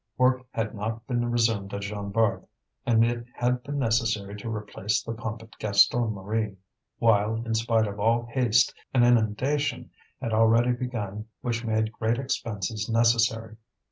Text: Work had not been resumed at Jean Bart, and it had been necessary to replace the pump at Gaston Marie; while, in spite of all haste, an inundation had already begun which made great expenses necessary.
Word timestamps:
Work 0.17 0.47
had 0.51 0.73
not 0.73 1.05
been 1.05 1.29
resumed 1.29 1.75
at 1.75 1.81
Jean 1.83 2.09
Bart, 2.09 2.43
and 2.87 3.05
it 3.05 3.23
had 3.35 3.61
been 3.61 3.77
necessary 3.77 4.35
to 4.37 4.49
replace 4.51 5.03
the 5.03 5.13
pump 5.13 5.43
at 5.43 5.55
Gaston 5.59 6.13
Marie; 6.15 6.57
while, 6.97 7.35
in 7.45 7.53
spite 7.53 7.85
of 7.85 7.99
all 7.99 8.25
haste, 8.25 8.73
an 8.95 9.03
inundation 9.03 9.91
had 10.19 10.33
already 10.33 10.71
begun 10.71 11.27
which 11.41 11.63
made 11.63 11.91
great 11.91 12.17
expenses 12.17 12.89
necessary. 12.89 13.57